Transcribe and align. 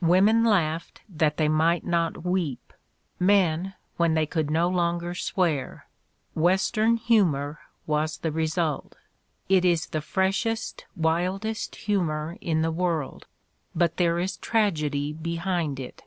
Women 0.00 0.44
laughed 0.44 1.00
that 1.08 1.38
they 1.38 1.48
might 1.48 1.84
not 1.84 2.22
weep; 2.24 2.72
men, 3.18 3.74
when 3.96 4.14
they 4.14 4.26
could 4.26 4.48
no 4.48 4.68
longer 4.68 5.12
swear. 5.12 5.88
'Western 6.36 6.98
humor' 6.98 7.58
was 7.84 8.18
the 8.18 8.30
result. 8.30 8.94
It 9.48 9.64
is 9.64 9.86
the 9.86 10.00
freshest, 10.00 10.84
wildest 10.94 11.74
humor 11.74 12.38
in 12.40 12.62
the 12.62 12.70
world, 12.70 13.26
but 13.74 13.96
there 13.96 14.20
is 14.20 14.36
tragedy 14.36 15.12
behind 15.12 15.80
it. 15.80 16.04